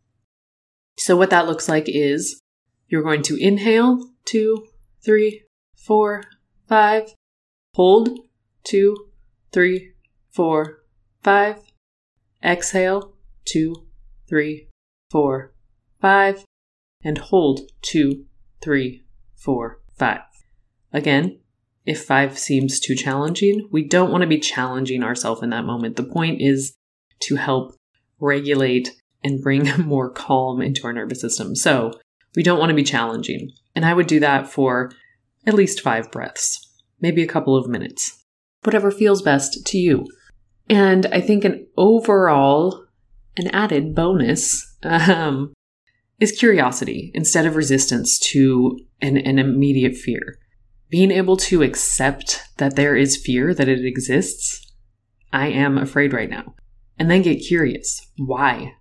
So 0.96 1.16
what 1.16 1.30
that 1.30 1.46
looks 1.46 1.68
like 1.68 1.84
is 1.86 2.40
you're 2.88 3.02
going 3.02 3.22
to 3.22 3.36
inhale 3.36 4.10
two, 4.24 4.66
three, 5.04 5.42
four, 5.76 6.24
five. 6.68 7.14
Hold, 7.74 8.18
two, 8.64 9.08
three, 9.52 9.92
four, 10.30 10.82
five. 11.22 11.58
Exhale, 12.44 13.14
two, 13.44 13.86
three, 14.28 14.68
four, 15.10 15.54
five. 16.00 16.44
And 17.02 17.18
hold, 17.18 17.70
two, 17.80 18.26
three, 18.60 19.04
four, 19.34 19.80
five. 19.96 20.20
Again, 20.92 21.40
if 21.84 22.04
five 22.04 22.38
seems 22.38 22.78
too 22.78 22.94
challenging, 22.94 23.68
we 23.72 23.82
don't 23.82 24.12
want 24.12 24.22
to 24.22 24.28
be 24.28 24.38
challenging 24.38 25.02
ourselves 25.02 25.42
in 25.42 25.50
that 25.50 25.64
moment. 25.64 25.96
The 25.96 26.04
point 26.04 26.40
is 26.40 26.74
to 27.20 27.36
help 27.36 27.74
regulate 28.20 28.92
and 29.24 29.42
bring 29.42 29.68
more 29.84 30.10
calm 30.10 30.60
into 30.60 30.86
our 30.86 30.92
nervous 30.92 31.20
system. 31.20 31.54
So 31.54 31.92
we 32.34 32.42
don't 32.42 32.58
want 32.58 32.70
to 32.70 32.76
be 32.76 32.84
challenging. 32.84 33.50
And 33.74 33.84
I 33.84 33.94
would 33.94 34.06
do 34.06 34.20
that 34.20 34.48
for 34.48 34.92
at 35.46 35.54
least 35.54 35.80
five 35.80 36.10
breaths, 36.10 36.58
maybe 37.00 37.22
a 37.22 37.28
couple 37.28 37.56
of 37.56 37.68
minutes, 37.68 38.22
whatever 38.62 38.90
feels 38.90 39.22
best 39.22 39.66
to 39.66 39.78
you. 39.78 40.06
And 40.68 41.06
I 41.06 41.20
think 41.20 41.44
an 41.44 41.66
overall, 41.76 42.86
an 43.36 43.48
added 43.48 43.94
bonus 43.94 44.76
um, 44.82 45.52
is 46.20 46.32
curiosity 46.32 47.10
instead 47.14 47.46
of 47.46 47.56
resistance 47.56 48.18
to 48.30 48.78
an, 49.00 49.16
an 49.16 49.38
immediate 49.38 49.96
fear. 49.96 50.38
Being 50.88 51.10
able 51.10 51.36
to 51.38 51.62
accept 51.62 52.42
that 52.58 52.76
there 52.76 52.94
is 52.94 53.16
fear, 53.16 53.54
that 53.54 53.68
it 53.68 53.84
exists. 53.84 54.72
I 55.32 55.48
am 55.48 55.78
afraid 55.78 56.12
right 56.12 56.28
now. 56.28 56.54
And 56.98 57.10
then 57.10 57.22
get 57.22 57.36
curious. 57.36 58.06
Why? 58.16 58.74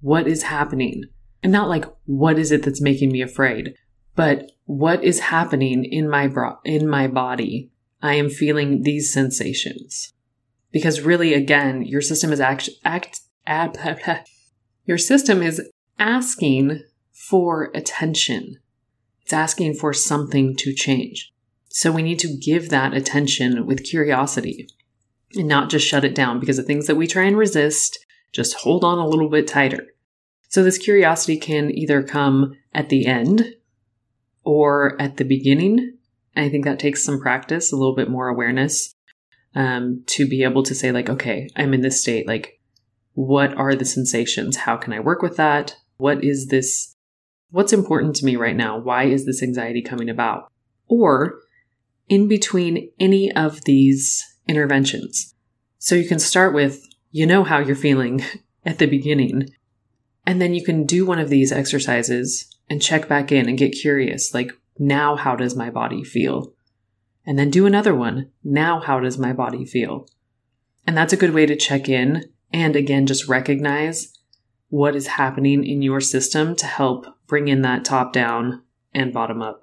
What 0.00 0.26
is 0.26 0.44
happening? 0.44 1.04
And 1.42 1.52
not 1.52 1.68
like, 1.68 1.84
what 2.04 2.38
is 2.38 2.52
it 2.52 2.62
that's 2.62 2.80
making 2.80 3.12
me 3.12 3.22
afraid? 3.22 3.74
But 4.14 4.50
what 4.64 5.04
is 5.04 5.20
happening 5.20 5.84
in 5.84 6.08
my 6.08 6.26
bro- 6.26 6.58
in 6.64 6.88
my 6.88 7.06
body? 7.06 7.70
I 8.02 8.14
am 8.14 8.30
feeling 8.30 8.82
these 8.82 9.12
sensations. 9.12 10.12
Because 10.70 11.00
really, 11.00 11.34
again, 11.34 11.82
your 11.82 12.00
system 12.00 12.32
is 12.32 12.40
act, 12.40 12.68
act, 12.84 13.20
ad, 13.46 13.78
your 14.84 14.98
system 14.98 15.42
is 15.42 15.62
asking 15.98 16.82
for 17.12 17.70
attention. 17.74 18.56
It's 19.22 19.32
asking 19.32 19.74
for 19.74 19.92
something 19.92 20.56
to 20.56 20.74
change. 20.74 21.32
So 21.68 21.92
we 21.92 22.02
need 22.02 22.18
to 22.20 22.36
give 22.36 22.70
that 22.70 22.94
attention 22.94 23.66
with 23.66 23.84
curiosity 23.84 24.68
and 25.34 25.46
not 25.46 25.70
just 25.70 25.86
shut 25.86 26.04
it 26.04 26.14
down 26.14 26.40
because 26.40 26.56
the 26.56 26.62
things 26.62 26.86
that 26.86 26.96
we 26.96 27.06
try 27.06 27.24
and 27.24 27.36
resist 27.36 27.98
just 28.32 28.54
hold 28.56 28.84
on 28.84 28.98
a 28.98 29.06
little 29.06 29.28
bit 29.28 29.46
tighter. 29.46 29.86
So 30.48 30.62
this 30.62 30.78
curiosity 30.78 31.36
can 31.36 31.70
either 31.70 32.02
come 32.02 32.56
at 32.72 32.88
the 32.88 33.06
end 33.06 33.54
or 34.44 35.00
at 35.00 35.16
the 35.16 35.24
beginning. 35.24 35.98
I 36.36 36.48
think 36.48 36.64
that 36.64 36.78
takes 36.78 37.02
some 37.02 37.20
practice, 37.20 37.72
a 37.72 37.76
little 37.76 37.94
bit 37.94 38.08
more 38.08 38.28
awareness 38.28 38.94
um, 39.54 40.02
to 40.06 40.26
be 40.26 40.44
able 40.44 40.62
to 40.62 40.74
say, 40.74 40.92
like, 40.92 41.10
okay, 41.10 41.48
I'm 41.56 41.74
in 41.74 41.80
this 41.80 42.00
state. 42.00 42.26
Like, 42.26 42.60
what 43.14 43.54
are 43.54 43.74
the 43.74 43.84
sensations? 43.84 44.56
How 44.56 44.76
can 44.76 44.92
I 44.92 45.00
work 45.00 45.20
with 45.20 45.36
that? 45.36 45.76
What 45.96 46.22
is 46.22 46.46
this? 46.46 46.94
What's 47.50 47.72
important 47.72 48.14
to 48.16 48.24
me 48.24 48.36
right 48.36 48.56
now? 48.56 48.78
Why 48.78 49.04
is 49.04 49.26
this 49.26 49.42
anxiety 49.42 49.82
coming 49.82 50.08
about? 50.08 50.50
Or 50.86 51.40
in 52.08 52.28
between 52.28 52.90
any 53.00 53.32
of 53.32 53.64
these 53.64 54.24
interventions. 54.48 55.34
So 55.78 55.94
you 55.94 56.08
can 56.08 56.18
start 56.18 56.54
with, 56.54 56.87
you 57.10 57.26
know, 57.26 57.44
how 57.44 57.58
you're 57.58 57.76
feeling 57.76 58.22
at 58.64 58.78
the 58.78 58.86
beginning. 58.86 59.48
And 60.26 60.40
then 60.40 60.54
you 60.54 60.64
can 60.64 60.84
do 60.84 61.06
one 61.06 61.18
of 61.18 61.30
these 61.30 61.52
exercises 61.52 62.46
and 62.68 62.82
check 62.82 63.08
back 63.08 63.32
in 63.32 63.48
and 63.48 63.58
get 63.58 63.70
curious 63.70 64.34
like, 64.34 64.52
now 64.78 65.16
how 65.16 65.34
does 65.34 65.56
my 65.56 65.70
body 65.70 66.04
feel? 66.04 66.52
And 67.24 67.38
then 67.38 67.50
do 67.50 67.66
another 67.66 67.94
one. 67.94 68.30
Now 68.44 68.80
how 68.80 69.00
does 69.00 69.18
my 69.18 69.32
body 69.32 69.64
feel? 69.64 70.06
And 70.86 70.96
that's 70.96 71.12
a 71.12 71.18
good 71.18 71.34
way 71.34 71.46
to 71.46 71.56
check 71.56 71.88
in 71.88 72.30
and 72.52 72.76
again, 72.76 73.06
just 73.06 73.28
recognize 73.28 74.12
what 74.70 74.96
is 74.96 75.06
happening 75.06 75.64
in 75.64 75.82
your 75.82 76.00
system 76.00 76.54
to 76.56 76.66
help 76.66 77.06
bring 77.26 77.48
in 77.48 77.62
that 77.62 77.84
top 77.84 78.12
down 78.12 78.62
and 78.94 79.12
bottom 79.12 79.42
up 79.42 79.62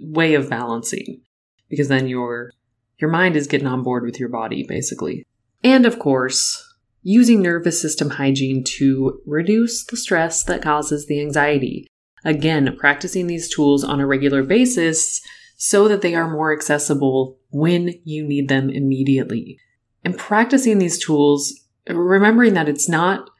way 0.00 0.34
of 0.34 0.50
balancing 0.50 1.20
because 1.68 1.88
then 1.88 2.08
your 2.08 2.50
your 2.98 3.10
mind 3.10 3.36
is 3.36 3.46
getting 3.46 3.66
on 3.66 3.82
board 3.82 4.04
with 4.04 4.18
your 4.18 4.28
body 4.28 4.64
basically. 4.66 5.26
And 5.62 5.86
of 5.86 5.98
course, 5.98 6.63
using 7.04 7.42
nervous 7.42 7.80
system 7.80 8.10
hygiene 8.10 8.64
to 8.64 9.20
reduce 9.26 9.84
the 9.84 9.96
stress 9.96 10.42
that 10.42 10.62
causes 10.62 11.06
the 11.06 11.20
anxiety. 11.20 11.86
Again, 12.24 12.74
practicing 12.78 13.26
these 13.26 13.54
tools 13.54 13.84
on 13.84 14.00
a 14.00 14.06
regular 14.06 14.42
basis 14.42 15.20
so 15.56 15.86
that 15.86 16.00
they 16.00 16.14
are 16.14 16.28
more 16.28 16.52
accessible 16.52 17.38
when 17.50 17.94
you 18.04 18.26
need 18.26 18.48
them 18.48 18.70
immediately. 18.70 19.58
And 20.02 20.18
practicing 20.18 20.78
these 20.78 20.98
tools, 20.98 21.60
remembering 21.86 22.54
that 22.54 22.68
it's 22.68 22.88
not 22.88 23.30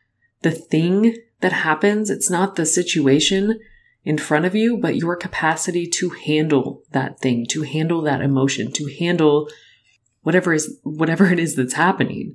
the 0.43 0.51
thing 0.51 1.17
that 1.41 1.53
happens, 1.53 2.11
it's 2.11 2.31
not 2.31 2.57
the 2.57 2.67
situation 2.67 3.59
in 4.05 4.19
front 4.19 4.45
of 4.45 4.55
you, 4.55 4.77
but 4.77 4.97
your 4.97 5.17
capacity 5.17 5.87
to 5.87 6.11
handle 6.11 6.83
that 6.93 7.19
thing, 7.21 7.47
to 7.47 7.63
handle 7.63 8.03
that 8.03 8.21
emotion, 8.21 8.71
to 8.73 8.95
handle 8.99 9.49
whatever 10.23 10.53
is 10.53 10.79
whatever 10.83 11.27
it 11.33 11.39
is 11.39 11.57
that's 11.57 11.75
happening. 11.75 12.35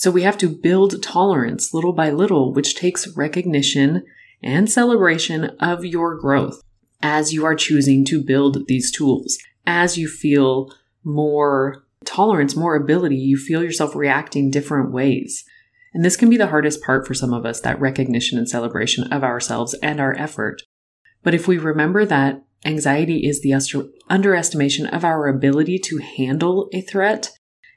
So 0.00 0.10
we 0.10 0.22
have 0.22 0.38
to 0.38 0.48
build 0.48 1.02
tolerance 1.02 1.74
little 1.74 1.92
by 1.92 2.08
little, 2.08 2.54
which 2.54 2.74
takes 2.74 3.06
recognition 3.18 4.02
and 4.42 4.70
celebration 4.70 5.54
of 5.60 5.84
your 5.84 6.14
growth 6.14 6.62
as 7.02 7.34
you 7.34 7.44
are 7.44 7.54
choosing 7.54 8.06
to 8.06 8.24
build 8.24 8.66
these 8.66 8.90
tools, 8.90 9.36
as 9.66 9.98
you 9.98 10.08
feel 10.08 10.72
more 11.04 11.84
tolerance, 12.06 12.56
more 12.56 12.76
ability, 12.76 13.16
you 13.16 13.36
feel 13.36 13.62
yourself 13.62 13.94
reacting 13.94 14.50
different 14.50 14.90
ways. 14.90 15.44
And 15.92 16.02
this 16.02 16.16
can 16.16 16.30
be 16.30 16.38
the 16.38 16.46
hardest 16.46 16.82
part 16.82 17.06
for 17.06 17.12
some 17.12 17.34
of 17.34 17.44
us 17.44 17.60
that 17.60 17.78
recognition 17.78 18.38
and 18.38 18.48
celebration 18.48 19.04
of 19.12 19.22
ourselves 19.22 19.74
and 19.82 20.00
our 20.00 20.16
effort. 20.16 20.62
But 21.22 21.34
if 21.34 21.46
we 21.46 21.58
remember 21.58 22.06
that 22.06 22.42
anxiety 22.64 23.26
is 23.26 23.42
the 23.42 23.52
underestimation 24.08 24.86
of 24.86 25.04
our 25.04 25.28
ability 25.28 25.78
to 25.80 25.98
handle 25.98 26.70
a 26.72 26.80
threat 26.80 27.32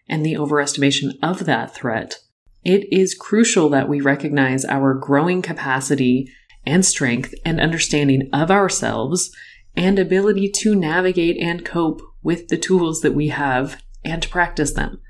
and 0.07 0.25
the 0.25 0.33
overestimation 0.33 1.11
of 1.21 1.45
that 1.45 1.73
threat, 1.73 2.19
it 2.63 2.91
is 2.91 3.13
crucial 3.13 3.69
that 3.69 3.89
we 3.89 4.01
recognize 4.01 4.65
our 4.65 4.93
growing 4.93 5.41
capacity 5.41 6.31
and 6.65 6.85
strength 6.85 7.33
and 7.43 7.59
understanding 7.59 8.29
of 8.31 8.49
ourselves 8.49 9.31
and 9.75 9.99
ability 9.99 10.49
to 10.49 10.75
navigate 10.75 11.37
and 11.37 11.65
cope 11.65 12.01
with 12.21 12.47
the 12.47 12.57
tools 12.57 13.01
that 13.01 13.13
we 13.13 13.29
have 13.29 13.81
and 14.03 14.29
practice 14.29 14.73
them. 14.73 15.01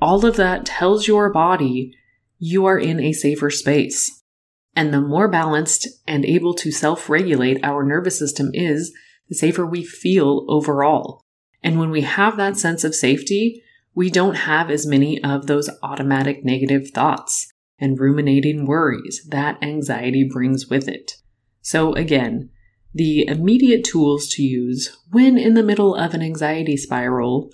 All 0.00 0.24
of 0.26 0.36
that 0.36 0.66
tells 0.66 1.06
your 1.06 1.32
body 1.32 1.94
you 2.38 2.66
are 2.66 2.78
in 2.78 3.00
a 3.00 3.12
safer 3.12 3.50
space. 3.50 4.22
And 4.76 4.92
the 4.92 5.00
more 5.00 5.28
balanced 5.28 5.86
and 6.06 6.24
able 6.24 6.54
to 6.54 6.72
self 6.72 7.08
regulate 7.08 7.64
our 7.64 7.84
nervous 7.84 8.18
system 8.18 8.50
is, 8.52 8.92
the 9.28 9.34
safer 9.34 9.64
we 9.64 9.84
feel 9.84 10.44
overall. 10.48 11.22
And 11.62 11.78
when 11.78 11.90
we 11.90 12.02
have 12.02 12.36
that 12.36 12.56
sense 12.56 12.84
of 12.84 12.94
safety, 12.94 13.62
we 13.94 14.10
don't 14.10 14.34
have 14.34 14.70
as 14.70 14.86
many 14.86 15.22
of 15.22 15.46
those 15.46 15.70
automatic 15.82 16.44
negative 16.44 16.90
thoughts 16.90 17.50
and 17.78 17.98
ruminating 17.98 18.66
worries 18.66 19.24
that 19.28 19.62
anxiety 19.62 20.28
brings 20.30 20.68
with 20.68 20.88
it. 20.88 21.12
So 21.60 21.94
again, 21.94 22.50
the 22.92 23.26
immediate 23.26 23.84
tools 23.84 24.28
to 24.34 24.42
use 24.42 24.96
when 25.10 25.36
in 25.36 25.54
the 25.54 25.62
middle 25.62 25.94
of 25.94 26.14
an 26.14 26.22
anxiety 26.22 26.76
spiral 26.76 27.50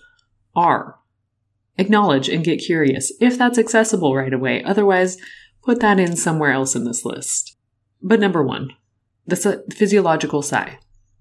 are 0.54 0.99
acknowledge 1.78 2.28
and 2.28 2.44
get 2.44 2.59
curious 2.59 3.12
if 3.20 3.38
that's 3.38 3.59
accessible 3.59 4.14
right 4.14 4.35
away. 4.35 4.62
Otherwise, 4.62 5.16
put 5.62 5.80
that 5.80 5.99
in 5.99 6.16
somewhere 6.16 6.52
else 6.52 6.75
in 6.75 6.85
this 6.85 7.04
list. 7.04 7.56
But 8.02 8.20
number 8.20 8.42
one, 8.42 8.75
the 9.26 9.64
physiological 9.70 10.42
sigh 10.42 10.78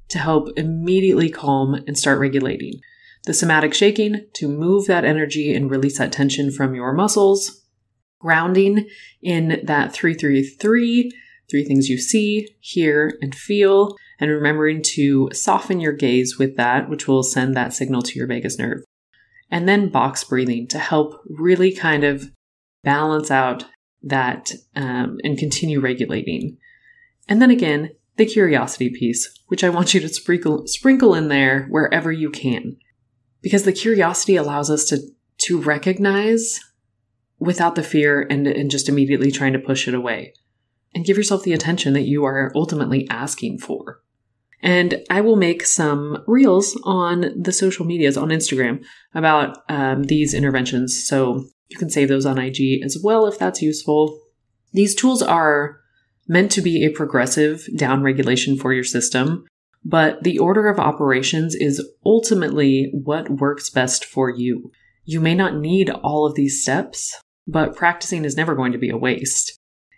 to 0.10 0.20
help 0.20 0.50
immediately 0.58 1.30
calm 1.30 1.76
and 1.88 1.98
start 1.98 2.20
regulating. 2.20 2.82
The 3.26 3.34
somatic 3.34 3.74
shaking 3.74 4.26
to 4.34 4.48
move 4.48 4.88
that 4.88 5.06
energy 5.06 5.54
and 5.54 5.70
release 5.70 5.98
that 5.98 6.12
tension 6.12 6.52
from 6.52 6.74
your 6.74 6.94
muscles. 6.94 7.64
Grounding 8.20 8.88
in 9.22 9.62
that 9.64 9.94
333, 9.94 11.12
three 11.50 11.64
things 11.64 11.90
you 11.90 11.98
see, 11.98 12.50
hear, 12.60 13.18
and 13.22 13.34
feel, 13.34 13.96
and 14.20 14.30
remembering 14.30 14.82
to 14.82 15.30
soften 15.32 15.80
your 15.80 15.94
gaze 15.94 16.38
with 16.38 16.58
that, 16.58 16.90
which 16.90 17.08
will 17.08 17.24
send 17.24 17.56
that 17.56 17.74
signal 17.74 18.02
to 18.02 18.18
your 18.18 18.28
vagus 18.28 18.60
nerve. 18.60 18.84
And 19.50 19.68
then 19.68 19.90
box 19.90 20.24
breathing 20.24 20.68
to 20.68 20.80
help 20.80 21.22
really 21.28 21.72
kind 21.72 22.04
of 22.04 22.30
balance 22.84 23.32
out 23.32 23.66
that 24.04 24.52
um, 24.76 25.18
and 25.24 25.38
continue 25.38 25.80
regulating. 25.80 26.58
And 27.28 27.42
then 27.42 27.52
again, 27.52 27.92
the 28.18 28.26
curiosity 28.26 28.90
piece, 28.90 29.30
which 29.48 29.64
I 29.64 29.70
want 29.70 29.94
you 29.94 30.00
to 30.02 30.10
sprinkle 30.10 30.68
sprinkle 30.68 31.16
in 31.16 31.30
there 31.30 31.68
wherever 31.70 32.12
you 32.12 32.30
can. 32.30 32.78
Because 33.42 33.64
the 33.64 33.74
curiosity 33.74 34.36
allows 34.36 34.70
us 34.70 34.86
to 34.86 35.00
to 35.40 35.62
recognize 35.62 36.60
without 37.40 37.76
the 37.76 37.84
fear 37.84 38.28
and, 38.30 38.46
and 38.46 38.70
just 38.70 38.90
immediately 38.90 39.32
trying 39.32 39.54
to 39.54 39.60
push 39.60 39.88
it 39.88 39.94
away. 39.94 40.34
And 40.94 41.06
give 41.06 41.18
yourself 41.18 41.44
the 41.44 41.54
attention 41.54 41.94
that 41.94 42.08
you 42.08 42.26
are 42.26 42.52
ultimately 42.56 43.08
asking 43.10 43.60
for. 43.60 44.02
And 44.62 45.04
I 45.10 45.22
will 45.22 45.38
make 45.38 45.66
some 45.66 46.24
reels 46.28 46.78
on 46.84 47.32
the 47.42 47.54
social 47.54 47.86
medias 47.86 48.18
on 48.18 48.30
Instagram 48.30 48.84
about 49.14 49.60
um, 49.70 50.04
these 50.04 50.34
interventions. 50.34 51.08
So 51.08 51.46
you 51.70 51.78
can 51.78 51.90
save 51.90 52.10
those 52.10 52.26
on 52.26 52.38
IG 52.38 52.84
as 52.84 52.98
well 53.02 53.26
if 53.28 53.40
that's 53.40 53.62
useful. 53.62 54.20
These 54.74 54.96
tools 54.96 55.22
are 55.22 55.80
meant 56.28 56.52
to 56.52 56.62
be 56.62 56.84
a 56.84 56.90
progressive 56.90 57.68
down 57.76 58.04
regulation 58.04 58.58
for 58.58 58.74
your 58.74 58.84
system, 58.84 59.46
but 59.90 60.22
the 60.22 60.38
order 60.38 60.68
of 60.68 60.80
operations 60.80 61.56
is 61.56 61.84
ultimately 62.06 62.92
what 62.94 63.28
works 63.28 63.72
best 63.72 64.06
for 64.06 64.30
you. 64.30 64.72
You 65.04 65.20
may 65.20 65.34
not 65.34 65.56
need 65.56 65.90
all 65.90 66.28
of 66.28 66.36
these 66.36 66.62
steps, 66.62 67.20
but 67.48 67.76
practicing 67.76 68.24
is 68.24 68.38
never 68.38 68.54
going 68.54 68.72
to 68.72 68.78
be 68.78 68.92
a 68.92 68.98
waste. 68.98 69.58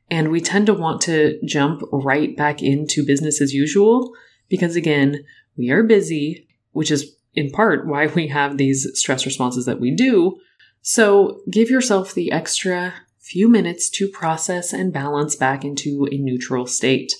And 0.10 0.32
we 0.32 0.40
tend 0.40 0.68
to 0.68 0.74
want 0.74 1.02
to 1.02 1.38
jump 1.46 1.82
right 1.92 2.38
back 2.38 2.64
into 2.64 3.06
business 3.06 3.42
as 3.42 3.54
usual 3.54 4.14
because 4.48 4.78
again, 4.78 5.26
we 5.58 5.70
are 5.72 5.84
busy, 5.84 6.48
which 6.72 6.90
is 6.90 7.14
in 7.34 7.52
part 7.52 7.86
why 7.86 8.08
we 8.08 8.28
have 8.28 8.56
these 8.56 8.88
stress 8.94 9.26
responses 9.26 9.66
that 9.66 9.82
we 9.82 9.94
do. 9.94 10.40
So 10.82 11.42
give 11.52 11.70
yourself 11.70 12.14
the 12.14 12.32
extra 12.32 12.94
few 13.20 13.50
minutes 13.50 13.90
to 13.90 14.08
process 14.08 14.72
and 14.72 14.94
balance 14.94 15.36
back 15.36 15.66
into 15.66 16.08
a 16.14 16.18
neutral 16.18 16.66
state. 16.66 17.12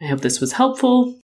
I 0.00 0.06
hope 0.06 0.20
this 0.20 0.40
was 0.40 0.52
helpful. 0.52 1.20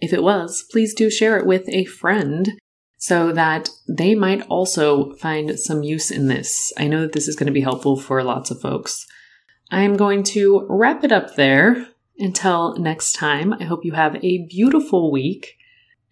If 0.00 0.12
it 0.12 0.22
was, 0.22 0.64
please 0.70 0.94
do 0.94 1.10
share 1.10 1.36
it 1.36 1.46
with 1.46 1.68
a 1.68 1.84
friend 1.84 2.58
so 2.96 3.32
that 3.32 3.70
they 3.88 4.14
might 4.14 4.42
also 4.48 5.14
find 5.14 5.58
some 5.58 5.82
use 5.82 6.10
in 6.10 6.26
this. 6.26 6.72
I 6.76 6.88
know 6.88 7.02
that 7.02 7.12
this 7.12 7.28
is 7.28 7.36
going 7.36 7.46
to 7.46 7.52
be 7.52 7.60
helpful 7.60 7.96
for 7.98 8.22
lots 8.22 8.50
of 8.50 8.60
folks. 8.60 9.06
I'm 9.70 9.96
going 9.96 10.22
to 10.24 10.66
wrap 10.68 11.04
it 11.04 11.12
up 11.12 11.36
there. 11.36 11.88
Until 12.20 12.76
next 12.76 13.12
time, 13.12 13.52
I 13.52 13.64
hope 13.64 13.84
you 13.84 13.92
have 13.92 14.16
a 14.24 14.46
beautiful 14.46 15.12
week. 15.12 15.56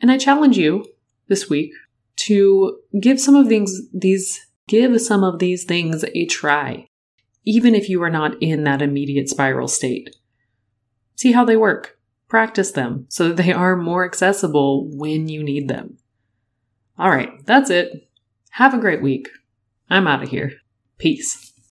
And 0.00 0.10
I 0.10 0.18
challenge 0.18 0.56
you 0.56 0.86
this 1.26 1.50
week 1.50 1.72
to 2.16 2.78
give 3.00 3.20
some 3.20 3.34
of 3.34 3.48
these, 3.48 3.88
these, 3.92 4.46
give 4.68 5.00
some 5.00 5.24
of 5.24 5.40
these 5.40 5.64
things 5.64 6.04
a 6.14 6.26
try, 6.26 6.86
even 7.44 7.74
if 7.74 7.88
you 7.88 8.00
are 8.04 8.10
not 8.10 8.40
in 8.40 8.62
that 8.64 8.82
immediate 8.82 9.28
spiral 9.28 9.66
state. 9.66 10.14
See 11.16 11.32
how 11.32 11.44
they 11.44 11.56
work. 11.56 11.95
Practice 12.28 12.72
them 12.72 13.06
so 13.08 13.28
that 13.28 13.36
they 13.36 13.52
are 13.52 13.76
more 13.76 14.04
accessible 14.04 14.88
when 14.88 15.28
you 15.28 15.42
need 15.42 15.68
them. 15.68 15.98
All 16.98 17.10
right, 17.10 17.44
that's 17.46 17.70
it. 17.70 18.08
Have 18.50 18.74
a 18.74 18.78
great 18.78 19.02
week. 19.02 19.28
I'm 19.88 20.06
out 20.08 20.22
of 20.22 20.30
here. 20.30 20.52
Peace. 20.98 21.45